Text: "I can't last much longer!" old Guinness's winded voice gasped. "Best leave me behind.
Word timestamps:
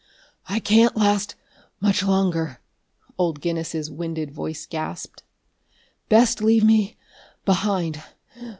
"I 0.49 0.59
can't 0.59 0.97
last 0.97 1.35
much 1.79 2.01
longer!" 2.01 2.59
old 3.19 3.39
Guinness's 3.39 3.91
winded 3.91 4.31
voice 4.31 4.65
gasped. 4.65 5.21
"Best 6.09 6.41
leave 6.41 6.63
me 6.63 6.97
behind. 7.45 8.01